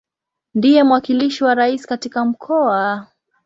[0.55, 3.07] Ndiye mwakilishi wa Rais katika Mkoa.